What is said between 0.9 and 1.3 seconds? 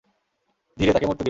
তাকে মরতে দিও না।